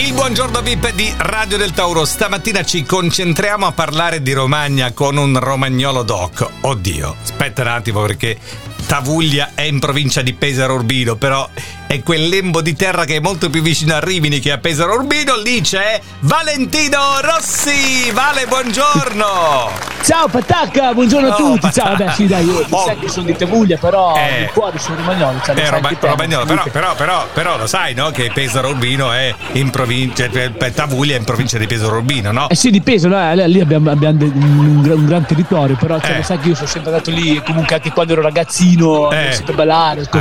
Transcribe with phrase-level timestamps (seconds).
[0.00, 2.06] Il buongiorno VIP di Radio del Tauro.
[2.06, 6.48] Stamattina ci concentriamo a parlare di Romagna con un romagnolo doc.
[6.62, 8.38] Oddio, aspetta un attimo perché
[8.86, 11.46] Tavuglia è in provincia di Pesaro Urbino, però
[11.90, 14.94] è quel lembo di terra che è molto più vicino a Rimini che a Pesaro
[14.94, 15.34] Urbino.
[15.34, 18.12] Lì c'è Valentino Rossi.
[18.12, 19.88] Vale, buongiorno.
[20.04, 21.58] Ciao Patacca, buongiorno a Oh, tutti.
[21.58, 21.82] Patacca.
[21.88, 22.84] Ciao, vabbè, sì, dai, io Oh.
[22.86, 24.44] sai che sono di Tavuglia, però Eh.
[24.44, 25.40] di cuore sono romagnolo.
[25.44, 28.10] Cioè, Eh, Roma- Romagnolo, però, però, però, però lo sai, no?
[28.10, 32.48] Che Pesaro Urbino è in provincia, cioè, Tavuglia è in provincia di Pesaro Urbino, no?
[32.48, 33.20] Eh sì, di peso, no?
[33.32, 36.16] Eh, lì abbiamo, abbiamo un, gran- un gran territorio, però cioè, Eh.
[36.18, 39.16] lo sai che io sono sempre andato lì, comunque anche quando ero ragazzino, Eh.
[39.16, 40.20] andavo sempre a ballare, A certo,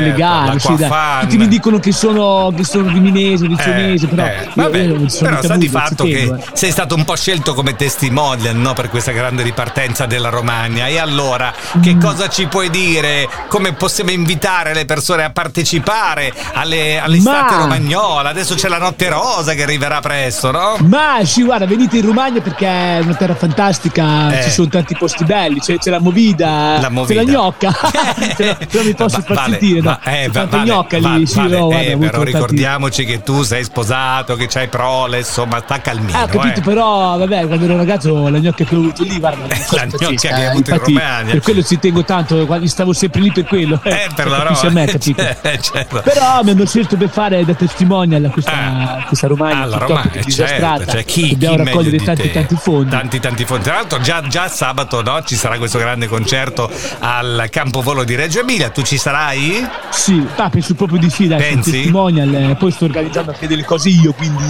[0.00, 1.20] con gare, l'acqua fan.
[1.22, 5.40] Tutti mi dicono che sono, che sono riminese, riccionese, però eh, vabbè, io sono però
[5.40, 6.34] di sta di fatto che eh.
[6.52, 10.86] sei stato un po' scelto come testimonial no, per questa grande ripartenza della Romagna.
[10.86, 12.00] E allora, che Mm.
[12.00, 13.28] cosa ci puoi dire?
[13.48, 18.28] Come possiamo invitare le persone a partecipare alle, all'estate Ma- romagnola?
[18.30, 20.76] Adesso c'è la Notte Rosa che arriverà presto, no?
[20.82, 24.42] Ma sì, guarda, venite in Romagna perché è una terra fantastica, Eh.
[24.44, 27.20] ci sono tanti posti belli, c'è, c'è la movida, La movida.
[27.20, 27.72] c'è la gnocca,
[28.36, 29.98] Però- però mi posso Va- far vale, sentire, no?
[30.02, 33.22] va- eh, C'è va- vale, gnocca va- lì, sì, vale, no, eh, però ricordiamoci che
[33.22, 36.16] tu sei sposato, che c'hai prole, insomma, sta calmino.
[36.18, 36.62] Ah, capito, eh.
[36.62, 40.28] però vabbè, quando ero ragazzo la gnocca che ho avuto lì, guarda, La gnocca che
[40.30, 41.30] hai eh, avuto in infatti, Romagna.
[41.32, 43.80] Per quello ci tengo tanto, quando stavo sempre lì per quello.
[43.84, 44.70] Eh, per la roba.
[44.70, 45.22] me, capito?
[45.48, 46.00] Eh, certo.
[46.02, 50.10] Però mi hanno scelto per fare da testimonial a questa, questa Romagna, Ah, purtroppo, Romagna,
[50.10, 50.76] che è disastrata.
[50.78, 52.90] certo, cioè chi, Dobbiamo chi raccogliere tanti tanti fondi.
[52.90, 53.64] Tanti tanti fondi.
[53.64, 56.70] Tra l'altro già, già sabato no, ci sarà questo grande concerto
[57.00, 58.68] al Campovolo di Reggio Emilia.
[58.70, 59.66] Tu ci sarai?
[59.90, 61.70] Sì, ah, penso proprio di sì, dai, Pensi?
[61.70, 64.44] testimonial, eh, poi sto organizzando anche delle cose io, quindi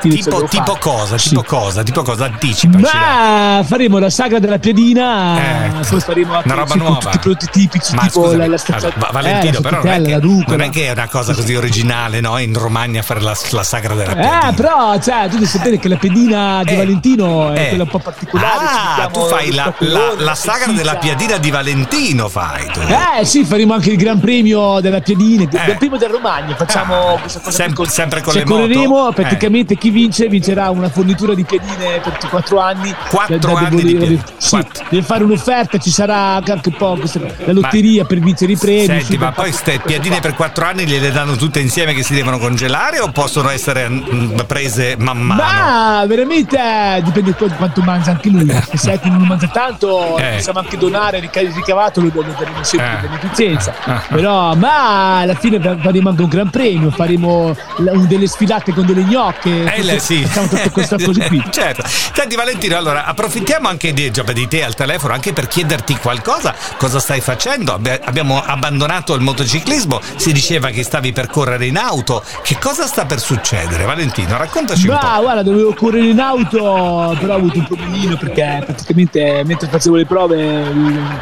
[0.00, 1.18] fine ce tipo, tipo cosa?
[1.18, 1.28] Sì.
[1.30, 1.82] Tipo cosa?
[1.82, 2.24] Tipo cosa?
[2.26, 2.82] Anticipaci.
[2.82, 2.92] dai.
[2.92, 6.98] Ma faremo la sagra della piadina, Eh, poi faremo anche una roba sì, con nuova.
[7.00, 9.92] tutti i prodotti tipici, Ma tipo scusami, la, la stazza- eh, Valentino, la però non
[9.92, 12.38] è, che, non è che è una cosa così originale, no?
[12.38, 14.52] In Romagna fare la, la sagra della Eh, piadina.
[14.52, 17.68] però, cioè, tu devi sapere che la pedina di Eh, Valentino è eh.
[17.68, 18.54] quella un po' particolare.
[19.02, 22.80] Ah, tu fai la, la, la sagra della piadina di Valentino, fai tu.
[22.80, 25.76] Eh sì, faremo anche il Gran Premio della Piadina, il Eh.
[25.76, 29.12] Premio del Romagna, facciamo Ah, questa cosa sem- con- sempre con cioè, le correremo, Eh.
[29.12, 32.92] praticamente chi vince vincerà una fornitura di piadine per tutti i quattro anni.
[33.08, 34.22] Quattro Da- da- anni di deve- piadine.
[34.36, 34.58] sì,
[34.90, 38.84] deve fare un'offerta, ci sarà anche un po' questa- la lotteria per vincere i premi.
[38.86, 42.12] Senti, sì, ma poi queste cosa per quattro anni gliele danno tutte insieme che si
[42.12, 45.42] devono congelare o possono essere mm, prese man mano?
[45.42, 48.44] Ma veramente eh, dipende di quanto mangia anche lui.
[48.46, 50.32] perché Se non mangia tanto, Eh.
[50.36, 53.08] possiamo anche donare ricavato, lo daremo sempre Eh.
[53.08, 53.74] beneficenza.
[53.84, 54.02] Ah.
[54.08, 59.02] Però, ma alla fine faremo anche un gran premio, faremo un- delle sfilate con delle
[59.02, 59.74] gnocche.
[59.74, 60.24] Eh, sì.
[60.24, 61.42] Facciamo tutte queste cose qui.
[61.50, 61.82] certo.
[61.86, 66.54] Senti Valentino, allora approfittiamo anche di, di te al telefono anche per chiederti qualcosa.
[66.78, 67.72] Cosa stai facendo?
[67.74, 72.22] Abbi- abbiamo abbandonato il motociclismo, si diceva che stavi per correre in auto.
[72.42, 73.84] Che cosa sta per succedere?
[73.84, 75.22] Valentino, raccontaci un Ma po'.
[75.22, 80.06] guarda, dovevo correre in auto, però ho avuto un problemino perché praticamente mentre facevo le
[80.06, 80.62] prove,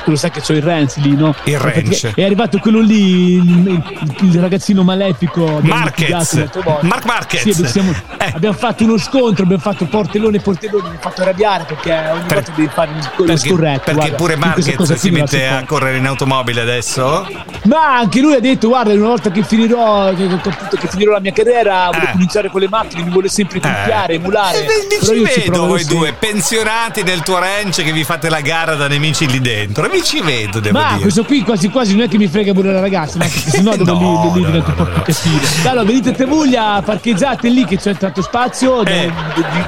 [0.04, 1.34] tu lo sai che c'ho il Renzi lì, no?
[1.44, 2.12] Il Renzi.
[2.14, 3.82] È arrivato quello lì, il,
[4.20, 5.60] il- ragazzino malefico.
[5.62, 6.48] Marquez.
[6.82, 7.42] Marc Marquez.
[7.42, 8.32] Sì, abbiamo, siamo- Eh.
[8.34, 12.34] abbiamo fatto uno scontro, abbiamo fatto portellone portellone, mi ha fatto arrabbiare perché ogni Per-
[12.34, 13.80] volta devi fare il- lo Perché, scorretto.
[13.84, 14.16] perché guarda.
[14.16, 17.26] pure Marquez si mette a correre in automobile adesso?
[17.64, 21.20] Ma anche lui ha detto: Guarda, una volta che finirò, che, appunto, che finirò la
[21.20, 22.12] mia carriera, voglio Eh.
[22.12, 24.64] cominciare con le macchine, mi vuole sempre copiare, emulare.
[24.64, 28.40] Eh, vi Però ci vedo voi due pensionati nel tuo ranch che vi fate la
[28.40, 29.88] gara da nemici lì dentro.
[29.88, 31.00] Vi ci vedo, devo Ma dire.
[31.02, 33.76] questo qui quasi quasi non è che mi frega pure la ragazza, ma perché sennò
[33.76, 34.90] devo No, lì, lì no, no, po' no.
[34.90, 35.68] più cattivo.
[35.68, 39.12] Allora venite a Tevuglia, parcheggiate lì che c'è tanto spazio, Eh.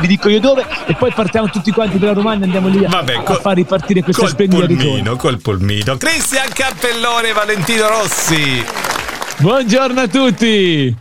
[0.01, 2.89] vi, dico io dove, e poi partiamo tutti quanti per la Romagna, andiamo lì a,
[2.89, 5.97] Vabbè, a col- far ripartire questa col splendida pulmino, col pulmino.
[5.97, 8.65] Cristian Cappellone e Valentino Rossi.
[9.39, 10.97] Buongiorno a tutti!